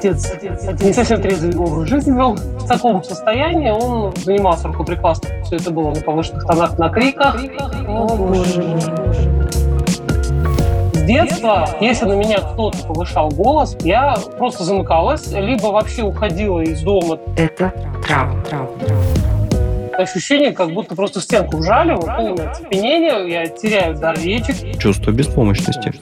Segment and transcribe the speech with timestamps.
[0.00, 0.32] отец
[0.82, 2.34] не совсем трезвый образ жизни вел.
[2.34, 5.44] В таком состоянии он занимался рукоприкладством.
[5.44, 7.36] Все это было на повышенных тонах, на криках.
[7.86, 8.80] О, боже мой.
[10.94, 16.82] С детства, если на меня кто-то повышал голос, я просто замыкалась, либо вообще уходила из
[16.82, 17.18] дома.
[17.36, 17.72] Это
[18.06, 19.04] травма, травма, травма.
[19.98, 24.54] Ощущение, как будто просто стенку вжали, вот полное оцепенение, я теряю дар речи.
[24.78, 25.92] Чувство беспомощности.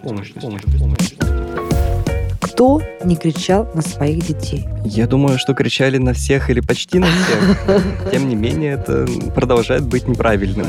[2.58, 4.66] Кто не кричал на своих детей?
[4.84, 7.80] Я думаю, что кричали на всех или почти на всех.
[8.10, 10.66] Тем не менее, это продолжает быть неправильным.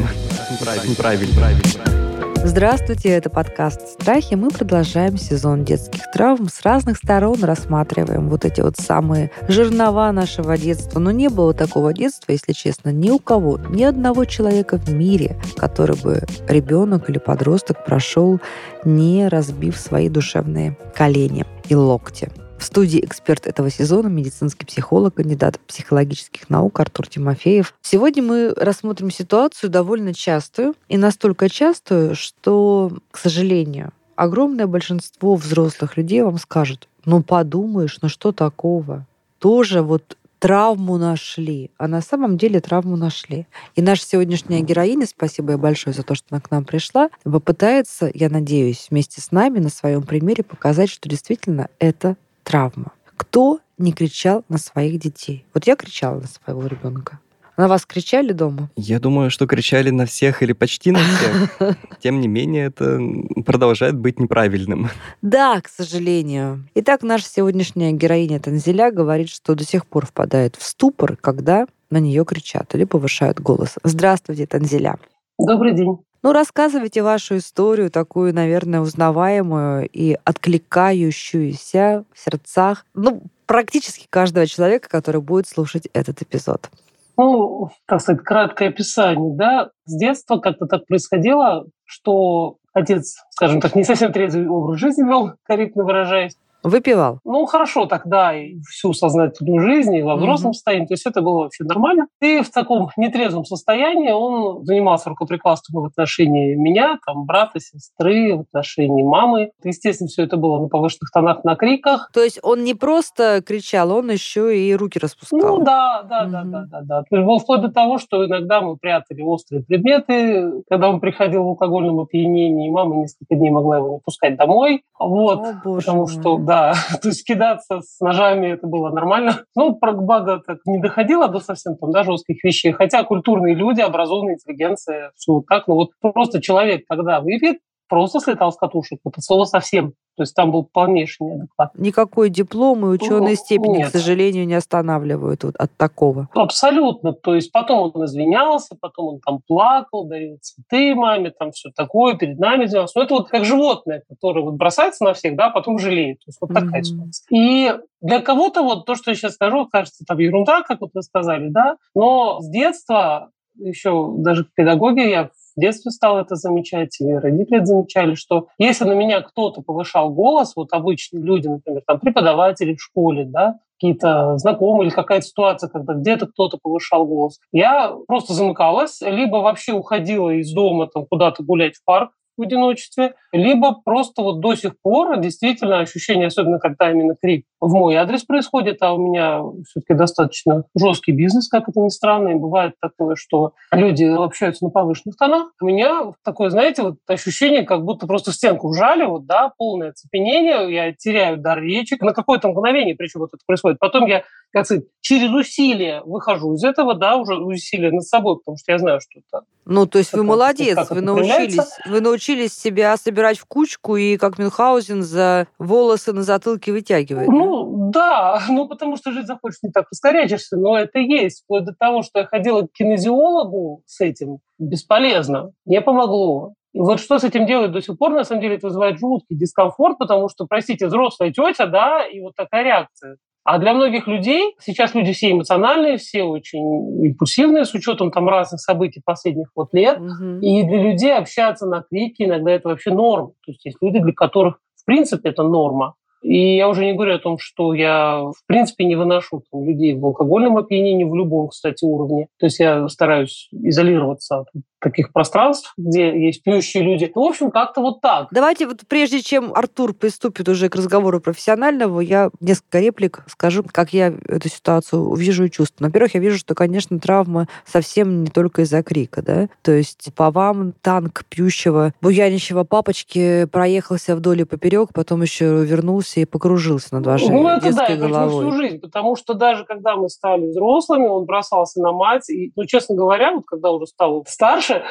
[0.51, 0.91] Неправильным.
[0.91, 1.98] Неправильным.
[2.45, 4.35] Здравствуйте, это подкаст «Страхи».
[4.35, 6.47] Мы продолжаем сезон детских травм.
[6.47, 10.99] С разных сторон рассматриваем вот эти вот самые жернова нашего детства.
[10.99, 15.39] Но не было такого детства, если честно, ни у кого, ни одного человека в мире,
[15.57, 18.39] который бы ребенок или подросток прошел,
[18.85, 22.31] не разбив свои душевные колени и локти.
[22.59, 27.73] В студии эксперт этого сезона, медицинский психолог, кандидат психологических наук Артур Тимофеев.
[27.81, 35.95] Сегодня мы рассмотрим ситуацию довольно частую и настолько частую, что, к сожалению, огромное большинство взрослых
[35.95, 39.07] людей вам скажут, ну подумаешь, ну что такого?
[39.39, 43.47] Тоже вот травму нашли, а на самом деле травму нашли.
[43.75, 48.11] И наша сегодняшняя героиня, спасибо ей большое за то, что она к нам пришла, попытается,
[48.13, 52.17] я надеюсь, вместе с нами на своем примере показать, что действительно это
[52.49, 52.93] травма.
[53.15, 55.45] Кто не кричал на своих детей?
[55.53, 57.19] Вот я кричала на своего ребенка.
[57.57, 58.71] На вас кричали дома?
[58.75, 61.77] Я думаю, что кричали на всех или почти на всех.
[62.01, 62.99] Тем не менее, это
[63.45, 64.89] продолжает быть неправильным.
[65.21, 66.65] Да, к сожалению.
[66.73, 71.97] Итак, наша сегодняшняя героиня Танзеля говорит, что до сих пор впадает в ступор, когда на
[71.99, 73.75] нее кричат или повышают голос.
[73.83, 74.97] Здравствуйте, Танзеля.
[75.37, 75.97] Добрый день.
[76.21, 84.89] Ну, рассказывайте вашу историю, такую, наверное, узнаваемую и откликающуюся в сердцах, ну, практически каждого человека,
[84.89, 86.69] который будет слушать этот эпизод.
[87.17, 89.69] Ну, так сказать, краткое описание, да.
[89.85, 95.33] С детства как-то так происходило, что отец, скажем так, не совсем трезвый образ жизни вел,
[95.43, 96.35] корректно выражаясь.
[96.63, 97.19] Выпивал?
[97.23, 100.53] Ну, хорошо тогда и всю сознательную жизнь, и во взрослом mm-hmm.
[100.53, 100.87] состоянии.
[100.87, 102.07] То есть это было вообще нормально.
[102.21, 108.41] И в таком нетрезвом состоянии он занимался рукоприкладством в отношении меня, там, брата, сестры, в
[108.41, 109.51] отношении мамы.
[109.63, 112.09] Естественно, все это было на повышенных тонах, на криках.
[112.13, 115.59] То есть он не просто кричал, он еще и руки распускал?
[115.59, 116.29] Ну, да, да, mm-hmm.
[116.29, 117.03] да, да, да, да.
[117.09, 121.43] То есть было вплоть до того, что иногда мы прятали острые предметы, когда он приходил
[121.43, 124.83] в алкогольном опьянении, мама несколько дней могла его не пускать домой.
[124.97, 126.07] Вот, О, боже потому мой.
[126.07, 129.43] что да, то есть кидаться с ножами это было нормально.
[129.55, 132.71] Ну, про бага так не доходило до совсем там, да, жестких вещей.
[132.71, 135.67] Хотя культурные люди, образованная интеллигенция, все вот так.
[135.67, 137.59] Ну вот просто человек, когда выпьет,
[137.89, 138.99] просто слетал с катушек.
[139.19, 139.93] Слово совсем.
[140.15, 141.71] То есть там был полнейший неадекват.
[141.75, 143.87] Никакой диплом и ученые ну, степени, нет.
[143.87, 146.27] к сожалению, не останавливают вот от такого.
[146.33, 147.13] Абсолютно.
[147.13, 152.15] То есть потом он извинялся, потом он там плакал, дарил цветы маме, там все такое,
[152.15, 152.99] перед нами извинялся.
[152.99, 156.19] Но это вот как животное, которое вот бросается на всех, да, а потом жалеет.
[156.19, 156.83] То есть вот такая mm-hmm.
[156.83, 157.25] ситуация.
[157.31, 161.01] И для кого-то вот то, что я сейчас скажу, кажется там ерунда, как вот вы
[161.01, 165.29] сказали, да, но с детства еще даже в педагоге я
[165.59, 170.55] в детстве стал это замечать, и родители замечали, что если на меня кто-то повышал голос,
[170.55, 175.93] вот обычные люди, например, там преподаватели в школе, да, какие-то знакомые или какая-то ситуация, когда
[175.93, 177.39] где-то кто-то повышал голос.
[177.51, 183.13] Я просто замыкалась, либо вообще уходила из дома там куда-то гулять в парк, в одиночестве,
[183.31, 188.23] либо просто вот до сих пор действительно ощущение, особенно когда именно крик в мой адрес
[188.23, 193.15] происходит, а у меня все-таки достаточно жесткий бизнес, как это ни странно, и бывает такое,
[193.15, 195.51] что люди общаются на повышенных тонах.
[195.61, 200.73] У меня такое, знаете, вот ощущение, как будто просто стенку вжали, вот, да, полное оцепенение,
[200.73, 203.79] я теряю дар речи, на какое-то мгновение, причем вот это происходит.
[203.79, 208.57] Потом я, как сказать, через усилие выхожу из этого, да, уже усилие над собой, потому
[208.57, 212.97] что я знаю, что это ну, то есть вы молодец, вы научились, вы научились себя
[212.97, 217.27] собирать в кучку и как Мюнхгаузен за волосы на затылке вытягивать.
[217.27, 221.43] Ну, да, ну потому что жить захочешь не так ускоряешься, но это есть.
[221.43, 226.53] Вплоть до того, что я ходила к кинезиологу с этим, бесполезно, не помогло.
[226.73, 229.35] И вот что с этим делать до сих пор, на самом деле, это вызывает жуткий
[229.35, 233.17] дискомфорт, потому что, простите, взрослая тетя, да, и вот такая реакция.
[233.51, 238.61] А для многих людей, сейчас люди все эмоциональные, все очень импульсивные, с учетом там разных
[238.61, 240.37] событий последних вот лет, угу.
[240.39, 243.29] и для людей общаться на крики иногда это вообще норма.
[243.43, 245.95] То есть есть люди, для которых в принципе это норма.
[246.21, 249.95] И я уже не говорю о том, что я, в принципе, не выношу там, людей
[249.95, 252.27] в алкогольном опьянении, в любом, кстати, уровне.
[252.39, 254.47] То есть я стараюсь изолироваться от
[254.79, 257.11] таких пространств, где есть пьющие люди.
[257.13, 258.27] Ну, в общем, как-то вот так.
[258.31, 263.93] Давайте вот прежде чем Артур приступит уже к разговору профессионального, я несколько реплик скажу, как
[263.93, 265.89] я эту ситуацию вижу и чувствую.
[265.89, 269.49] Во-первых, я вижу, что, конечно, травма совсем не только из-за крика, да?
[269.61, 276.19] То есть по вам танк пьющего, буянищего папочки проехался вдоль и поперек, потом еще вернулся
[276.21, 278.47] и покружился над вашей ну, это детской да, головой.
[278.47, 282.65] всю жизнь, потому что даже когда мы стали взрослыми, он бросался на мать, и, ну,
[282.65, 284.85] честно говоря, вот когда уже стал старше, Дальше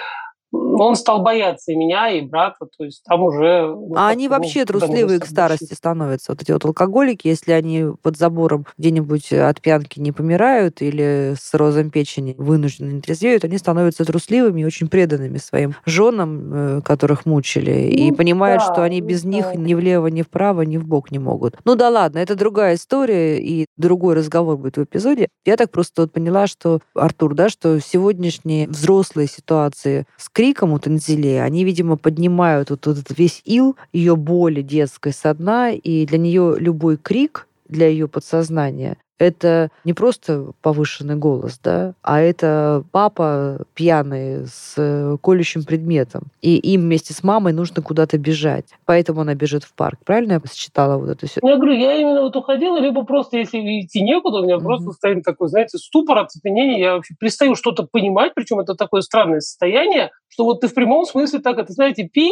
[0.53, 3.67] он стал бояться и меня, и брата, то есть там уже...
[3.67, 8.17] Ну, а они вообще трусливые к старости становятся, вот эти вот алкоголики, если они под
[8.17, 14.05] забором где-нибудь от пьянки не помирают или с розом печени вынуждены не трезвеют, они становятся
[14.05, 19.01] трусливыми и очень преданными своим женам, э, которых мучили, ну, и понимают, да, что они
[19.01, 19.29] без да.
[19.29, 21.57] них ни влево, ни вправо, ни в бок не могут.
[21.65, 25.29] Ну да ладно, это другая история, и другой разговор будет в эпизоде.
[25.45, 30.79] Я так просто вот поняла, что, Артур, да, что сегодняшние взрослые ситуации с криком у
[30.79, 36.07] Танзеле, они, видимо, поднимают вот, вот этот весь ил ее боли детской со дна, и
[36.07, 42.85] для нее любой крик для ее подсознания это не просто повышенный голос, да, а это
[42.93, 46.25] папа пьяный с э, колющим предметом.
[46.41, 48.67] И им вместе с мамой нужно куда-то бежать.
[48.87, 49.99] Поэтому она бежит в парк.
[50.05, 51.51] Правильно я посчитала вот эту ситуацию?
[51.51, 54.63] Я говорю, я именно вот уходила, либо просто, если идти некуда, у меня mm-hmm.
[54.63, 56.81] просто стоит такой, знаете, ступор, оцепенение.
[56.81, 61.05] Я вообще перестаю что-то понимать, причем это такое странное состояние, что вот ты в прямом
[61.05, 62.31] смысле так, это, знаете, пи,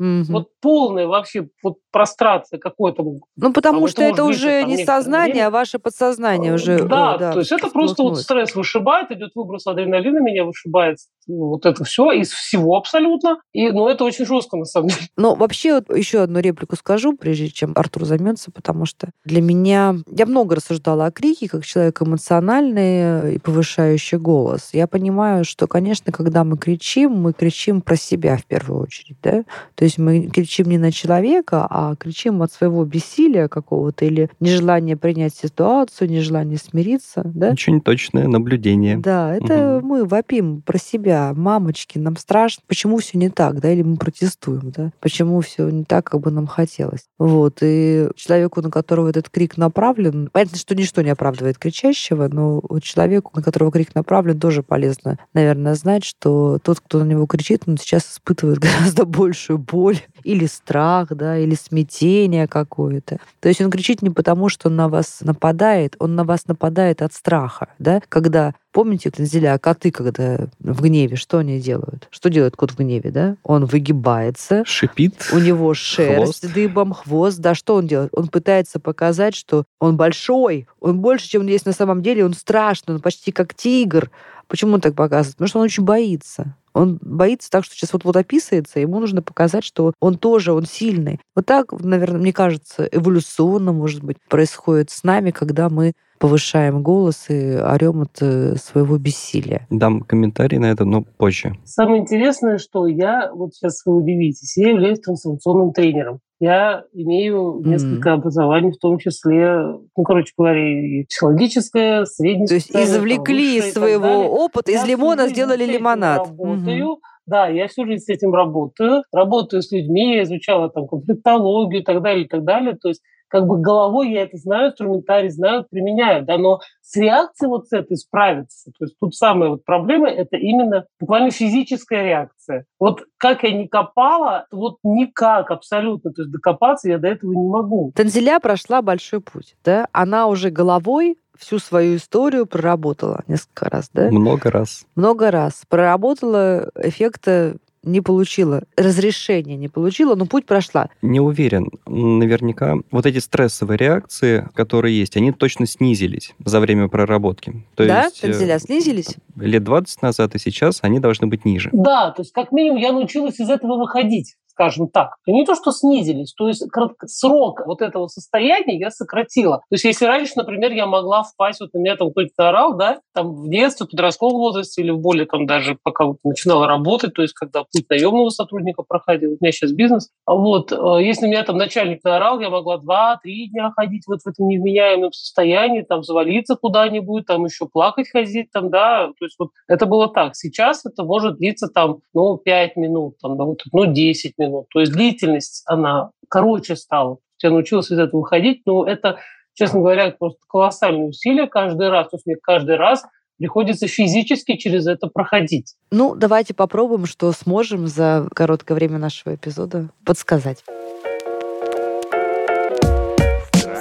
[0.00, 0.24] mm-hmm.
[0.30, 3.04] вот полная вообще вот прострация какой-то.
[3.36, 5.46] Ну, потому а что это уже не сознание, время.
[5.46, 6.82] а ваше подсознание уже.
[6.82, 10.96] Да, о, да то есть это просто вот стресс вышибает, идет выброс адреналина, меня вышибает
[11.26, 13.38] ну, вот это все из всего абсолютно.
[13.52, 15.08] И, ну, это очень жестко, на самом деле.
[15.16, 19.96] Ну, вообще, вот еще одну реплику скажу, прежде чем Артур займется, потому что для меня...
[20.08, 24.70] Я много рассуждала о крике, как человек эмоциональный и повышающий голос.
[24.72, 29.44] Я понимаю, что, конечно, когда мы кричим, мы кричим про себя в первую очередь, да?
[29.74, 34.96] То есть мы кричим не на человека, а кричим от своего бессилия какого-то или нежелания
[34.96, 37.50] принять ситуацию, нежелания смириться, да?
[37.50, 38.96] Очень точное наблюдение.
[38.98, 39.86] Да, это угу.
[39.86, 44.70] мы вопим про себя, мамочки, нам страшно, почему все не так, да, или мы протестуем,
[44.70, 47.06] да, почему все не так, как бы нам хотелось.
[47.18, 52.62] Вот, и человеку, на которого этот крик направлен, понятно, что ничто не оправдывает кричащего, но
[52.80, 57.62] человеку, на которого крик направлен, тоже полезно, наверное, знать, что тот, кто на него кричит,
[57.66, 63.18] он сейчас испытывает гораздо большую боль или страх, да, или смятение какое-то.
[63.40, 67.02] То есть он кричит не потому, что он на вас нападает, он на вас нападает
[67.02, 72.08] от страха, да, когда Помните, Танзеля, коты, когда в гневе, что они делают?
[72.10, 73.36] Что делает кот в гневе, да?
[73.42, 74.64] Он выгибается.
[74.66, 75.30] Шипит.
[75.32, 76.52] У него шерсть хвост.
[76.52, 77.38] дыбом, хвост.
[77.38, 78.10] Да, что он делает?
[78.12, 82.34] Он пытается показать, что он большой, он больше, чем он есть на самом деле, он
[82.34, 84.10] страшный, он почти как тигр.
[84.48, 85.36] Почему он так показывает?
[85.36, 86.56] Потому что он очень боится.
[86.72, 91.18] Он боится так, что сейчас вот-вот описывается, ему нужно показать, что он тоже, он сильный.
[91.34, 97.30] Вот так, наверное, мне кажется, эволюционно, может быть, происходит с нами, когда мы повышаем голос
[97.30, 99.66] и орем от э, своего бессилия.
[99.70, 101.56] Дам комментарий на это, но позже.
[101.64, 106.20] Самое интересное, что я, вот сейчас вы удивитесь, я являюсь трансформационным тренером.
[106.38, 108.12] Я имею несколько mm.
[108.12, 109.56] образований, в том числе,
[109.96, 112.46] ну, короче говоря, и психологическое, среднее.
[112.46, 116.28] То есть извлекли из своего опыта, из лимона сделали лимонад.
[116.28, 116.86] Работаю.
[116.86, 117.00] Mm-hmm.
[117.26, 119.02] Да, я всю жизнь с этим работаю.
[119.12, 122.76] Работаю с людьми, я изучала там конфликтологию и так далее, и так далее.
[122.76, 127.48] То есть как бы головой я это знаю, инструментарий знаю, применяю, да, но с реакцией
[127.48, 128.70] вот с этой справиться.
[128.78, 132.64] То есть тут самая вот проблема– это именно буквально физическая реакция.
[132.78, 137.48] Вот как я не копала, вот никак абсолютно, то есть докопаться я до этого не
[137.48, 137.92] могу.
[137.94, 139.88] Танзеля прошла большой путь, да?
[139.92, 144.10] Она уже головой всю свою историю проработала несколько раз, да?
[144.10, 144.86] Много раз.
[144.94, 145.64] Много раз.
[145.68, 150.90] Проработала эффекта не получила, разрешения не получила, но путь прошла.
[151.00, 151.70] Не уверен.
[151.86, 157.64] Наверняка вот эти стрессовые реакции, которые есть, они точно снизились за время проработки.
[157.74, 159.16] То да, есть, Танзеля, снизились?
[159.36, 161.70] Лет 20 назад и сейчас они должны быть ниже.
[161.72, 165.16] Да, то есть как минимум я научилась из этого выходить скажем так.
[165.26, 166.64] Не то, что снизились, то есть
[167.06, 169.58] срок вот этого состояния я сократила.
[169.58, 173.00] То есть если раньше, например, я могла впасть, вот на меня там кто-то орал, да,
[173.12, 177.12] там в детстве, в подростковом возрасте или в более там даже пока вот начинала работать,
[177.12, 181.26] то есть когда путь наемного сотрудника проходил, у меня сейчас бизнес, а вот, э, если
[181.26, 186.02] меня там начальник наорал, я могла два-три дня ходить вот в этом невменяемом состоянии, там
[186.02, 190.34] завалиться куда-нибудь, там еще плакать ходить, там, да, то есть вот это было так.
[190.34, 194.66] Сейчас это может длиться там, ну, пять минут, там, ну, 10 минут, минут.
[194.70, 197.18] То есть длительность, она короче стала.
[197.42, 199.18] Я научилась из этого выходить, но это,
[199.54, 202.08] честно говоря, просто колоссальные усилия каждый раз.
[202.08, 203.04] То есть мне каждый раз
[203.38, 205.74] приходится физически через это проходить.
[205.90, 210.64] Ну, давайте попробуем, что сможем за короткое время нашего эпизода подсказать.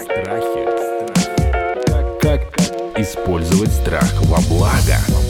[0.04, 0.66] Страхи.
[1.86, 5.25] Как, как использовать страх во благо?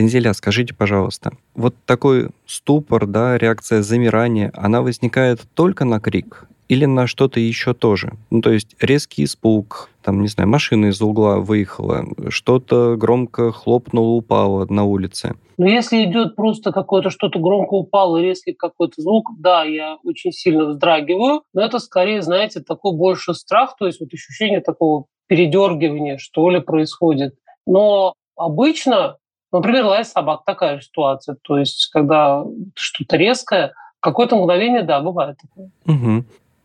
[0.00, 6.86] Танзеля, скажите, пожалуйста, вот такой ступор, да, реакция замирания, она возникает только на крик или
[6.86, 8.14] на что-то еще тоже?
[8.30, 14.12] Ну, то есть резкий испуг, там, не знаю, машина из угла выехала, что-то громко хлопнуло,
[14.12, 15.34] упало на улице.
[15.58, 20.64] Но если идет просто какое-то что-то громко упало, резкий какой-то звук, да, я очень сильно
[20.64, 26.48] вздрагиваю, но это скорее, знаете, такой больше страх, то есть вот ощущение такого передергивания, что
[26.48, 27.34] ли, происходит.
[27.66, 29.18] Но обычно
[29.52, 31.36] Например, лай собак такая же ситуация.
[31.42, 35.38] То есть, когда что-то резкое, какое-то мгновение, да, бывает.
[35.86, 36.24] Угу.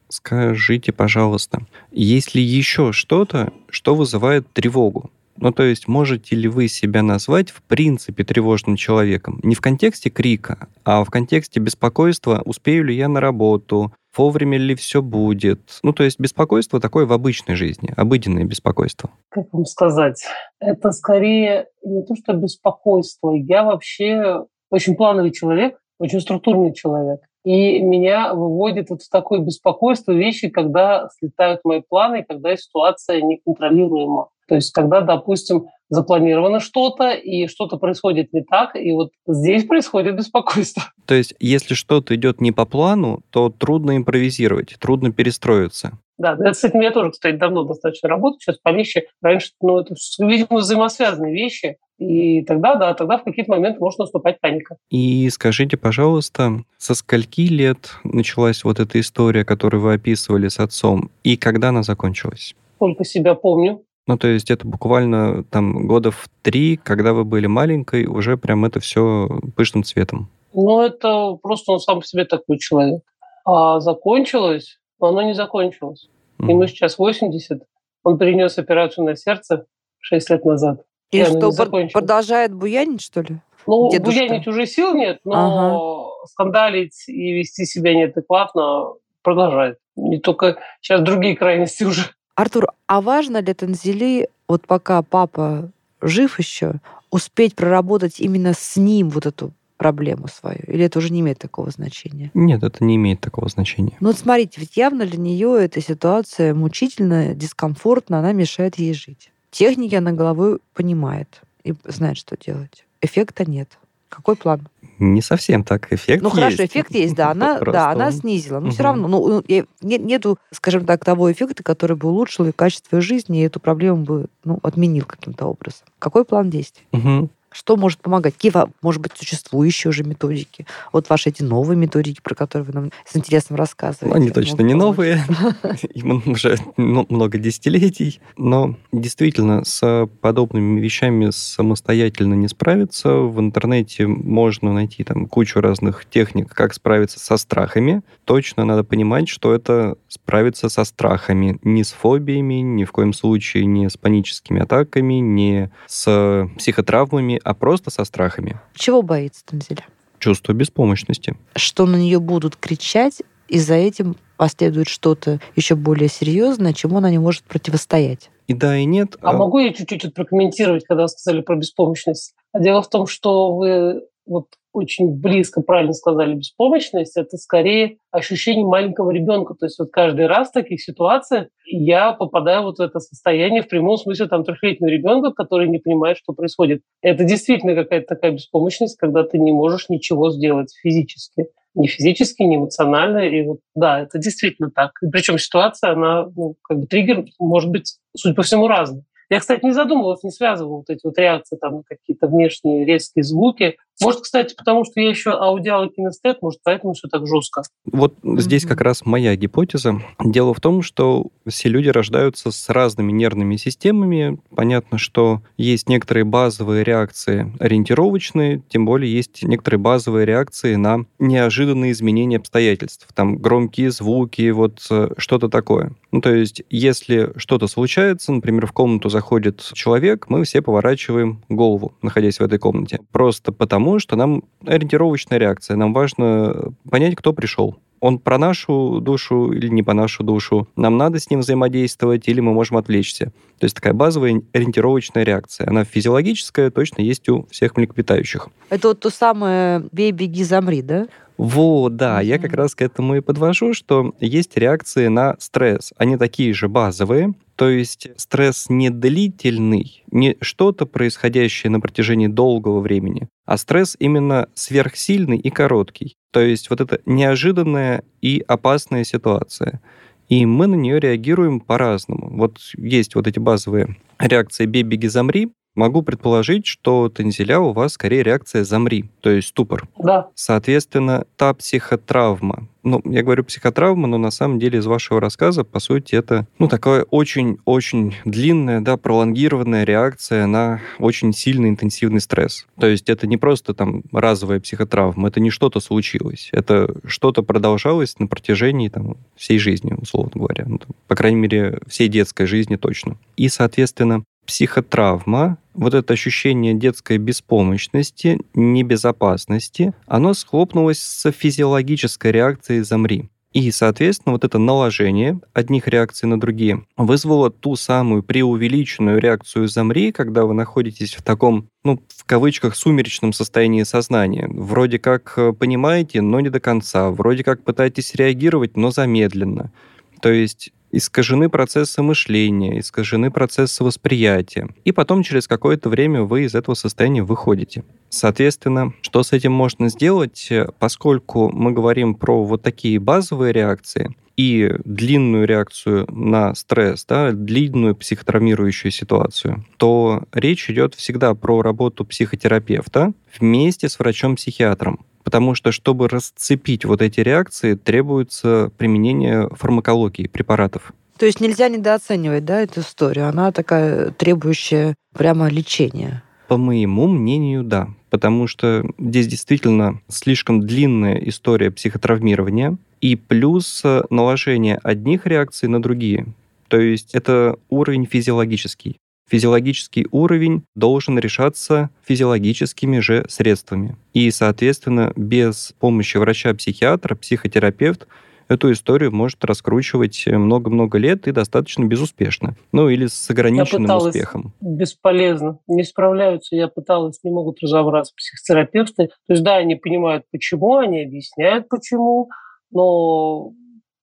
[0.09, 1.59] Скажите, пожалуйста,
[1.91, 5.09] есть ли еще что-то, что вызывает тревогу?
[5.37, 9.39] Ну, то есть, можете ли вы себя назвать в принципе тревожным человеком?
[9.43, 14.75] Не в контексте крика, а в контексте беспокойства, успею ли я на работу, вовремя ли
[14.75, 15.79] все будет.
[15.83, 19.09] Ну, то есть беспокойство такое в обычной жизни, обыденное беспокойство.
[19.29, 20.23] Как вам сказать?
[20.59, 23.31] Это скорее не то, что беспокойство.
[23.31, 27.21] Я вообще очень плановый человек, очень структурный человек.
[27.43, 34.29] И меня выводит вот в такое беспокойство вещи, когда слетают мои планы, когда ситуация неконтролируема.
[34.47, 40.15] То есть, когда, допустим, запланировано что-то, и что-то происходит не так, и вот здесь происходит
[40.15, 40.83] беспокойство.
[41.05, 45.99] То есть, если что-то идет не по плану, то трудно импровизировать, трудно перестроиться.
[46.17, 48.39] Да, это, с этим я тоже, кстати, давно достаточно работаю.
[48.39, 51.77] Сейчас по вещи раньше, ну, это, видимо, взаимосвязанные вещи.
[51.97, 54.77] И тогда, да, тогда в какие-то моменты может наступать паника.
[54.89, 61.09] И скажите, пожалуйста, со скольки лет началась вот эта история, которую вы описывали с отцом,
[61.23, 62.55] и когда она закончилась?
[62.79, 63.83] Только себя помню.
[64.07, 68.65] Ну, то есть это буквально там года в три, когда вы были маленькой, уже прям
[68.65, 70.29] это все пышным цветом.
[70.53, 73.01] Ну, это просто он сам по себе такой человек.
[73.45, 76.07] А закончилось, но оно не закончилось.
[76.39, 76.49] Mm.
[76.49, 77.63] Ему сейчас 80,
[78.03, 79.65] он перенес операцию на сердце
[79.99, 80.81] 6 лет назад.
[81.11, 81.51] И, и что,
[81.93, 83.41] продолжает буянить, что ли?
[83.67, 84.19] Ну, Дедушка.
[84.19, 86.27] буянить уже сил нет, но ага.
[86.27, 88.93] скандалить и вести себя неадекватно
[89.23, 89.79] продолжает.
[89.95, 92.11] Не только сейчас другие крайности уже.
[92.35, 96.75] Артур, а важно для Танзели, вот пока папа жив еще,
[97.09, 100.59] успеть проработать именно с ним вот эту проблему свою?
[100.67, 102.31] Или это уже не имеет такого значения?
[102.33, 103.95] Нет, это не имеет такого значения.
[104.01, 109.31] Ну вот смотрите, ведь явно для нее эта ситуация мучительная, дискомфортна, она мешает ей жить.
[109.51, 112.85] Техники она головой понимает и знает, что делать.
[113.01, 113.77] Эффекта нет.
[114.09, 114.67] Какой план?
[114.99, 115.91] Не совсем так.
[115.91, 116.39] Эффект ну, есть.
[116.39, 117.31] хорошо, эффект есть, да.
[117.35, 118.59] Она, да, она снизила.
[118.59, 118.73] Но угу.
[118.73, 123.01] все равно, ну, ну нет, нету, скажем так, того эффекта, который бы улучшил и качество
[123.01, 125.85] жизни, и эту проблему бы ну, отменил каким-то образом.
[125.99, 126.85] Какой план действий?
[126.93, 127.29] Угу.
[127.55, 128.33] Что может помогать?
[128.33, 130.67] Какие, может быть, существующие уже методики?
[130.91, 134.13] Вот ваши эти новые методики, про которые вы нам с интересом рассказываете.
[134.13, 135.23] Они точно не новые,
[135.93, 138.19] им уже много десятилетий.
[138.35, 143.13] Но действительно, с подобными вещами самостоятельно не справиться.
[143.13, 148.01] В интернете можно найти там кучу разных техник, как справиться со страхами.
[148.25, 151.57] Точно надо понимать, что это справиться со страхами.
[151.63, 157.53] Не с фобиями, ни в коем случае не с паническими атаками, не с психотравмами, а
[157.53, 158.59] просто со страхами.
[158.73, 159.85] Чего боится Танзеля?
[160.19, 161.37] Чувство беспомощности.
[161.55, 167.11] Что на нее будут кричать, и за этим последует что-то еще более серьезное, чему она
[167.11, 168.31] не может противостоять.
[168.47, 169.15] И да, и нет.
[169.21, 172.33] А, а могу я чуть-чуть прокомментировать, когда вы сказали про беспомощность?
[172.57, 179.11] Дело в том, что вы вот очень близко, правильно сказали, беспомощность, это скорее ощущение маленького
[179.11, 179.53] ребенка.
[179.53, 183.69] То есть вот каждый раз в таких ситуациях я попадаю вот в это состояние в
[183.69, 186.81] прямом смысле там трехлетнего ребенка, который не понимает, что происходит.
[187.01, 191.47] Это действительно какая-то такая беспомощность, когда ты не можешь ничего сделать физически.
[191.73, 193.19] Ни физически, ни эмоционально.
[193.19, 194.91] И вот да, это действительно так.
[195.11, 199.03] Причем ситуация, она, ну, как бы триггер может быть, судя по всему, разный.
[199.29, 203.77] Я, кстати, не задумывалась, не связывала вот эти вот реакции, там, какие-то внешние резкие звуки
[204.01, 207.63] может, кстати, потому что я еще аудиал и кинестет, может, поэтому все так жестко.
[207.85, 208.39] Вот mm-hmm.
[208.39, 210.01] здесь как раз моя гипотеза.
[210.23, 214.39] Дело в том, что все люди рождаются с разными нервными системами.
[214.55, 221.91] Понятно, что есть некоторые базовые реакции ориентировочные, тем более есть некоторые базовые реакции на неожиданные
[221.91, 223.07] изменения обстоятельств.
[223.13, 225.93] Там громкие звуки, вот э, что-то такое.
[226.11, 231.93] Ну, то есть, если что-то случается, например, в комнату заходит человек, мы все поворачиваем голову,
[232.01, 232.99] находясь в этой комнате.
[233.11, 235.77] Просто потому, тому, что нам ориентировочная реакция.
[235.77, 240.95] Нам важно понять, кто пришел он про нашу душу или не по нашу душу, нам
[240.95, 243.31] надо с ним взаимодействовать или мы можем отвлечься.
[243.57, 245.67] То есть такая базовая ориентировочная реакция.
[245.67, 248.49] Она физиологическая, точно есть у всех млекопитающих.
[248.69, 251.07] Это вот то самое «бей, беги, замри», да?
[251.37, 252.25] Вот, да, mm-hmm.
[252.25, 255.91] я как раз к этому и подвожу, что есть реакции на стресс.
[255.97, 262.79] Они такие же базовые, то есть стресс не длительный, не что-то происходящее на протяжении долгого
[262.79, 266.17] времени, а стресс именно сверхсильный и короткий.
[266.31, 269.81] То есть вот это неожиданная и опасная ситуация.
[270.27, 272.35] И мы на нее реагируем по-разному.
[272.35, 277.93] Вот есть вот эти базовые реакции «бей, беги, замри», Могу предположить, что танзеля у вас
[277.93, 279.87] скорее реакция «замри», то есть ступор.
[279.97, 280.29] Да.
[280.33, 285.79] Соответственно, та психотравма, ну, я говорю психотравма, но на самом деле из вашего рассказа, по
[285.79, 292.67] сути, это, ну, такая очень-очень длинная, да, пролонгированная реакция на очень сильный интенсивный стресс.
[292.79, 298.17] То есть это не просто там разовая психотравма, это не что-то случилось, это что-то продолжалось
[298.19, 300.65] на протяжении там всей жизни, условно говоря.
[300.67, 303.17] Ну, там, по крайней мере, всей детской жизни точно.
[303.35, 313.29] И, соответственно, психотравма, вот это ощущение детской беспомощности, небезопасности, оно схлопнулось с физиологической реакцией «замри».
[313.55, 320.11] И, соответственно, вот это наложение одних реакций на другие вызвало ту самую преувеличенную реакцию «замри»,
[320.11, 324.49] когда вы находитесь в таком, ну, в кавычках, сумеречном состоянии сознания.
[324.49, 327.11] Вроде как э, понимаете, но не до конца.
[327.11, 329.71] Вроде как пытаетесь реагировать, но замедленно.
[330.19, 334.69] То есть искажены процессы мышления, искажены процессы восприятия.
[334.83, 337.83] И потом через какое-то время вы из этого состояния выходите.
[338.09, 340.49] Соответственно, что с этим можно сделать,
[340.79, 347.95] поскольку мы говорим про вот такие базовые реакции, и длинную реакцию на стресс, да, длинную
[347.95, 355.05] психотравмирующую ситуацию, то речь идет всегда про работу психотерапевта вместе с врачом-психиатром.
[355.25, 360.93] Потому что, чтобы расцепить вот эти реакции, требуется применение фармакологии, препаратов.
[361.17, 363.27] То есть нельзя недооценивать, да, эту историю?
[363.27, 366.23] Она такая требующая прямо лечения.
[366.47, 367.89] По моему мнению, да.
[368.11, 376.27] Потому что здесь действительно слишком длинная история психотравмирования и плюс наложение одних реакций на другие.
[376.67, 378.97] То есть это уровень физиологический.
[379.29, 383.97] Физиологический уровень должен решаться физиологическими же средствами.
[384.13, 388.07] И, соответственно, без помощи врача-психиатра, психотерапевт
[388.47, 392.55] эту историю может раскручивать много-много лет и достаточно безуспешно.
[392.71, 394.53] Ну, или с ограниченным я успехом.
[394.61, 395.57] Бесполезно.
[395.67, 396.55] Не справляются.
[396.55, 399.07] Я пыталась, не могут разобраться психотерапевты.
[399.07, 402.29] То есть, да, они понимают, почему, они объясняют, почему,
[402.71, 403.53] но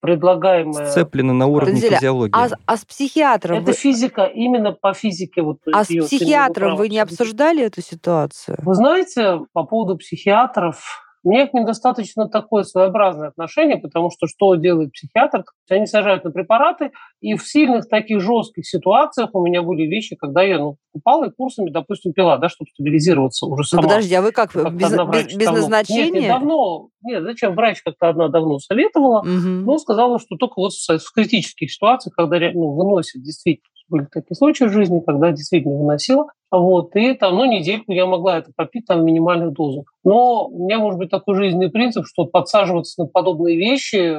[0.02, 0.90] предлагаемое...
[0.90, 1.96] Сцеплено на уровне Разделя.
[1.96, 2.34] физиологии.
[2.34, 3.58] А, а с психиатром...
[3.58, 3.72] Это вы...
[3.72, 5.42] физика, именно по физике.
[5.42, 8.58] Вот а с психиатром вы не обсуждали эту ситуацию?
[8.62, 14.54] Вы знаете, по поводу психиатров, мне к ним достаточно такое своеобразное отношение, потому что что
[14.56, 15.44] делает психиатр?
[15.70, 20.42] Они сажают на препараты, и в сильных таких жестких ситуациях у меня были вещи, когда
[20.42, 23.82] я ну, купала и курсами, допустим, пила, да, чтобы стабилизироваться уже ну, сама.
[23.82, 24.52] Ну, подожди, а вы как?
[24.52, 26.10] как без, без, без назначения?
[26.10, 26.88] Нет, не давно.
[27.02, 27.54] Нет, зачем?
[27.54, 29.28] Врач как-то одна давно советовала, угу.
[29.28, 34.64] но сказала, что только вот в критических ситуациях, когда ну, выносит действительно были такие случаи
[34.64, 36.26] в жизни, когда действительно выносила.
[36.50, 39.84] Вот, и там, ну, недельку я могла это попить там в минимальных дозах.
[40.04, 44.18] Но у меня может быть такой жизненный принцип, что подсаживаться на подобные вещи,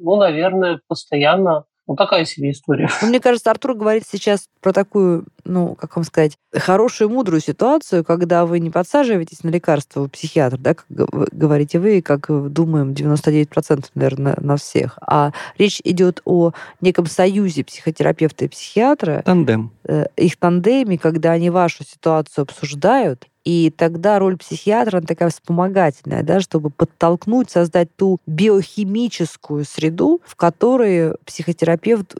[0.00, 2.90] ну, наверное, постоянно ну, такая себе история.
[3.00, 8.04] Ну, мне кажется, Артур говорит сейчас про такую, ну, как вам сказать, хорошую, мудрую ситуацию,
[8.04, 13.86] когда вы не подсаживаетесь на лекарства у психиатра, да, как говорите вы, как думаем 99%,
[13.94, 19.22] наверное, на всех, а речь идет о неком союзе психотерапевта и психиатра.
[19.24, 19.72] Тандем.
[19.84, 26.22] Э, их тандеме, когда они вашу ситуацию обсуждают, и тогда роль психиатра она такая вспомогательная,
[26.22, 32.16] да, чтобы подтолкнуть, создать ту биохимическую среду, в которой психотерапевт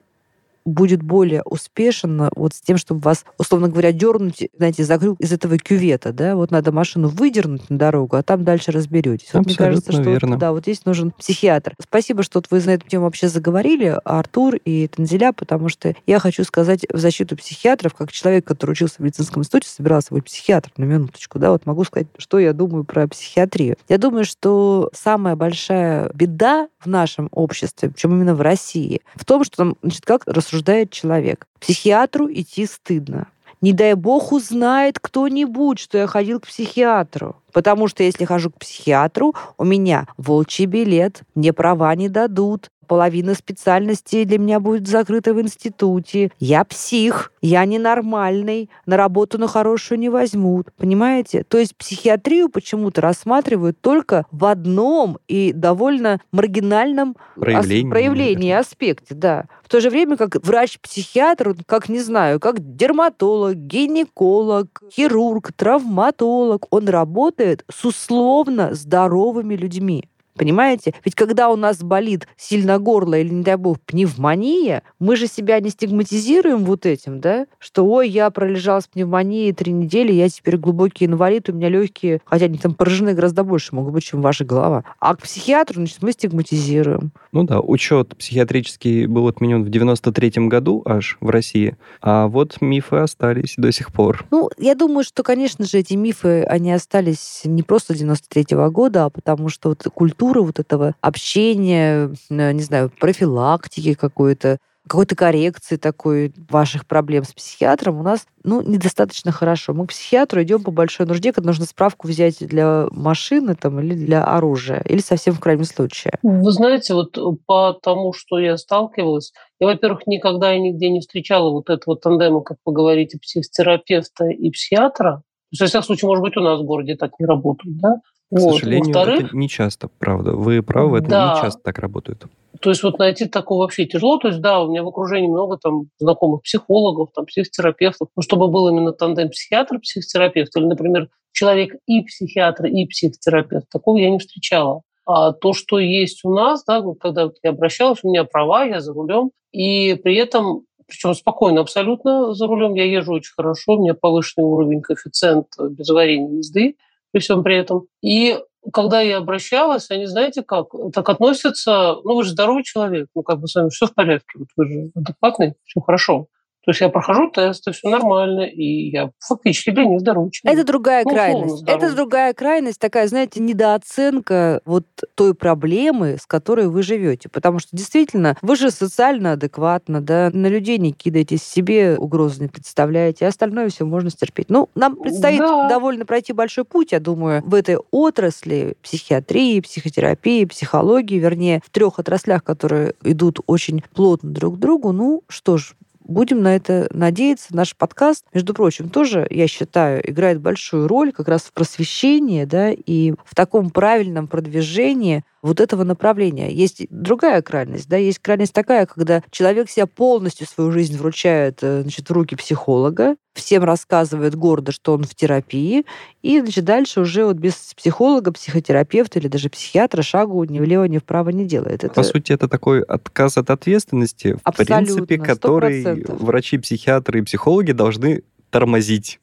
[0.68, 5.32] будет более успешен вот с тем, чтобы вас, условно говоря, дернуть, знаете, за крюк из
[5.32, 9.32] этого кювета, да, вот надо машину выдернуть на дорогу, а там дальше разберетесь.
[9.32, 10.32] Вот мне кажется, что верно.
[10.32, 11.74] Вот, да, вот здесь нужен психиатр.
[11.80, 16.18] Спасибо, что вот вы на эту тему вообще заговорили, Артур и Танзеля, потому что я
[16.18, 20.72] хочу сказать в защиту психиатров, как человек, который учился в медицинском институте, собирался быть психиатром
[20.76, 23.76] на минуточку, да, вот могу сказать, что я думаю про психиатрию.
[23.88, 29.44] Я думаю, что самая большая беда в нашем обществе, причем именно в России, в том,
[29.44, 31.46] что там, значит, как рассуждать рассуждает человек.
[31.60, 33.28] Психиатру идти стыдно.
[33.60, 37.36] Не дай бог узнает кто-нибудь, что я ходил к психиатру.
[37.52, 42.70] Потому что если хожу к психиатру, у меня волчий билет, мне права не дадут.
[42.88, 46.30] Половина специальностей для меня будет закрыта в институте.
[46.40, 50.68] Я псих, я ненормальный, на работу на хорошую не возьмут.
[50.76, 51.44] Понимаете?
[51.44, 59.14] То есть психиатрию почему-то рассматривают только в одном и довольно маргинальном Проявлении, ас- проявлении аспекте,
[59.14, 59.44] да.
[59.62, 66.88] В то же время, как врач-психиатр, как, не знаю, как дерматолог, гинеколог, хирург, травматолог, он
[66.88, 70.08] работает с условно здоровыми людьми.
[70.38, 70.94] Понимаете?
[71.04, 75.60] Ведь когда у нас болит сильно горло или, не дай бог, пневмония, мы же себя
[75.60, 77.46] не стигматизируем вот этим, да?
[77.58, 82.20] Что, ой, я пролежал с пневмонией три недели, я теперь глубокий инвалид, у меня легкие,
[82.24, 84.84] хотя они там поражены гораздо больше могут быть, чем ваша голова.
[85.00, 87.10] А к психиатру, значит, мы стигматизируем.
[87.32, 92.96] Ну да, учет психиатрический был отменен в 93-м году аж в России, а вот мифы
[92.96, 94.24] остались до сих пор.
[94.30, 99.10] Ну, я думаю, что, конечно же, эти мифы, они остались не просто 93-го года, а
[99.10, 106.32] потому что вот культура вот этого общения, э, не знаю, профилактики какой-то, какой-то коррекции такой
[106.50, 109.74] ваших проблем с психиатром у нас ну, недостаточно хорошо.
[109.74, 113.94] Мы к психиатру идем по большой нужде, когда нужно справку взять для машины там, или
[113.94, 116.12] для оружия, или совсем в крайнем случае.
[116.22, 121.50] Вы знаете, вот по тому, что я сталкивалась, я, во-первых, никогда и нигде не встречала
[121.50, 125.22] вот этого тандема, как вы говорите, психотерапевта и психиатра.
[125.50, 127.94] То есть, во всяком случае, может быть, у нас в городе так не работает, да?
[128.30, 128.54] К вот.
[128.56, 130.32] сожалению, это не часто, правда.
[130.32, 131.34] Вы правы, это да.
[131.34, 132.26] не часто так работает.
[132.60, 134.18] То есть вот найти такого вообще тяжело.
[134.18, 138.08] То есть да, у меня в окружении много там знакомых психологов, там психотерапевтов.
[138.16, 144.10] Но чтобы был именно тандем психиатр-психотерапевт или, например, человек и психиатр, и психотерапевт, такого я
[144.10, 144.82] не встречала.
[145.06, 148.80] А то, что есть у нас, да, вот когда я обращалась, у меня права, я
[148.80, 152.74] за рулем, и при этом причем спокойно абсолютно за рулем.
[152.74, 156.76] Я езжу очень хорошо, у меня повышенный уровень коэффициент без аварийной езды
[157.12, 157.86] при всем при этом.
[158.02, 158.38] И
[158.72, 163.40] когда я обращалась, они, знаете как, так относятся, ну, вы же здоровый человек, ну, как
[163.40, 166.26] бы с вами все в порядке, вот вы же адекватный, все хорошо.
[166.64, 170.58] То есть я прохожу тесты, все нормально, и я фактически для них здоровый человек.
[170.58, 171.64] Это другая ну, крайность.
[171.66, 177.28] Это другая крайность, такая, знаете, недооценка вот той проблемы, с которой вы живете.
[177.28, 182.48] Потому что действительно, вы же социально адекватно, да, на людей не кидаете, себе угрозы не
[182.48, 184.50] представляете, а остальное все можно стерпеть.
[184.50, 185.68] Ну, нам предстоит да.
[185.68, 191.98] довольно пройти большой путь, я думаю, в этой отрасли психиатрии, психотерапии, психологии, вернее, в трех
[191.98, 194.92] отраслях, которые идут очень плотно друг к другу.
[194.92, 195.74] Ну, что ж,
[196.08, 197.54] Будем на это надеяться.
[197.54, 202.70] Наш подкаст, между прочим, тоже, я считаю, играет большую роль как раз в просвещении, да,
[202.72, 206.50] и в таком правильном продвижении вот этого направления.
[206.50, 211.82] Есть другая крайность, да, есть крайность такая, когда человек себя полностью свою жизнь вручает э,
[211.82, 215.84] значит, в руки психолога, всем рассказывает гордо, что он в терапии,
[216.22, 220.98] и значит, дальше уже вот без психолога, психотерапевта или даже психиатра шагу ни влево, ни
[220.98, 221.84] вправо не делает.
[221.84, 221.94] Это...
[221.94, 226.16] По сути, это такой отказ от ответственности, в Абсолютно, принципе, который 100%.
[226.24, 229.20] врачи, психиатры и психологи должны тормозить.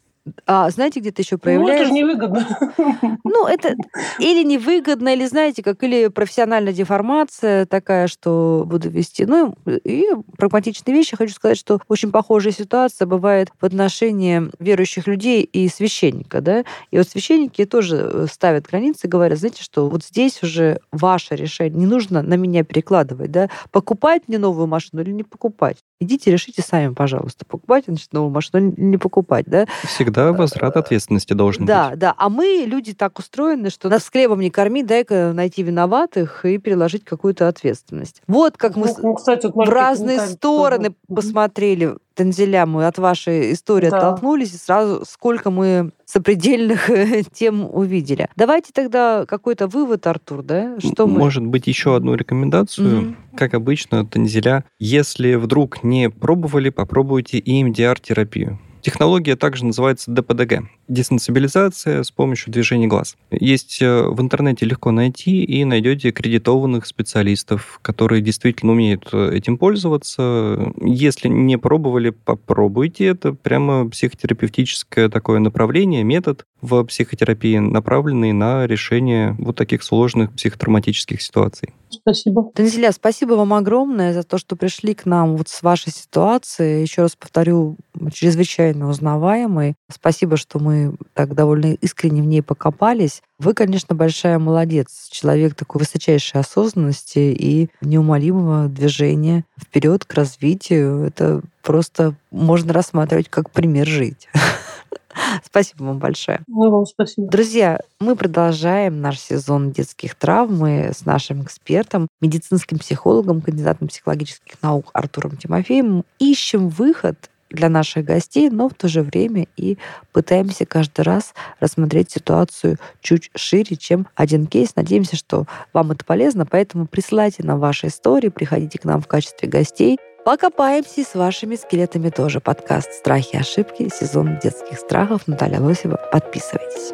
[0.47, 1.83] А знаете, где-то еще проявляется?
[1.83, 3.19] Ну, это же невыгодно.
[3.23, 3.75] Ну, это
[4.19, 9.25] или невыгодно, или, знаете, как или профессиональная деформация такая, что буду вести.
[9.25, 10.07] Ну, и
[10.37, 11.15] прагматичные вещи.
[11.15, 16.63] Хочу сказать, что очень похожая ситуация бывает в отношении верующих людей и священника, да.
[16.91, 21.79] И вот священники тоже э, ставят границы, говорят, знаете, что вот здесь уже ваше решение,
[21.79, 25.77] не нужно на меня перекладывать, да, покупать мне новую машину или не покупать.
[26.01, 29.65] Идите, решите сами, пожалуйста, покупать значит, новую машину или не покупать, да.
[29.83, 31.99] Всегда возврат ответственности должен да, быть.
[31.99, 32.15] Да, да.
[32.17, 37.05] А мы, люди, так устроены, что нас хлебом не корми, дай-ка найти виноватых и переложить
[37.05, 38.21] какую-то ответственность.
[38.27, 40.95] Вот как мы ну, кстати, вот в разные стороны тоже.
[41.07, 41.95] посмотрели.
[42.15, 43.97] Танзеля, мы от вашей истории да.
[43.97, 46.89] оттолкнулись, и сразу сколько мы сопредельных
[47.33, 48.27] тем увидели.
[48.35, 50.79] Давайте тогда какой-то вывод, Артур, да?
[50.79, 51.19] Что мы...
[51.19, 52.99] Может быть, еще одну рекомендацию.
[52.99, 53.15] Угу.
[53.35, 58.59] Как обычно, Танзеля, если вдруг не пробовали, попробуйте EMDR-терапию.
[58.81, 63.15] Технология также называется ДПДГ– десенсибилизация с помощью движения глаз.
[63.31, 69.57] Есть э, в интернете легко найти, и найдете аккредитованных специалистов, которые действительно умеют э, этим
[69.57, 70.71] пользоваться.
[70.81, 73.05] Если не пробовали, попробуйте.
[73.05, 81.21] Это прямо психотерапевтическое такое направление, метод в психотерапии, направленный на решение вот таких сложных психотравматических
[81.21, 81.73] ситуаций.
[81.89, 82.51] Спасибо.
[82.53, 86.81] Танзеля, спасибо вам огромное за то, что пришли к нам вот с вашей ситуацией.
[86.81, 87.77] Еще раз повторю,
[88.13, 89.75] чрезвычайно узнаваемой.
[89.91, 93.21] Спасибо, что мы так довольно искренне в ней покопались.
[93.39, 95.07] Вы, конечно, большая молодец.
[95.11, 101.03] Человек такой высочайшей осознанности и неумолимого движения вперед к развитию.
[101.03, 104.27] Это просто можно рассматривать как пример жить.
[105.43, 106.41] Спасибо вам большое.
[106.47, 107.29] Ну, вам спасибо.
[107.29, 114.61] Друзья, мы продолжаем наш сезон детских травм мы с нашим экспертом, медицинским психологом, кандидатом психологических
[114.61, 116.03] наук Артуром Тимофеем.
[116.19, 119.77] Ищем выход для наших гостей, но в то же время и
[120.11, 124.75] пытаемся каждый раз рассмотреть ситуацию чуть шире, чем один кейс.
[124.75, 129.47] Надеемся, что вам это полезно, поэтому присылайте нам ваши истории, приходите к нам в качестве
[129.47, 129.97] гостей.
[130.25, 132.39] Покопаемся с вашими скелетами тоже.
[132.39, 135.27] Подкаст «Страхи и ошибки», сезон детских страхов.
[135.27, 135.99] Наталья Лосева.
[136.11, 136.93] Подписывайтесь.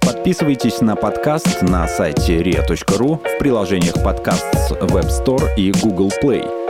[0.00, 6.69] Подписывайтесь на подкаст на сайте ria.ru в приложениях подкаст с Web Store и Google Play.